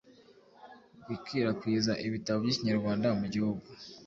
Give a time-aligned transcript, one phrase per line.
[1.07, 3.07] gukwirakwiza ibitabo by’ikinyarwanda.
[3.19, 3.65] mugihugu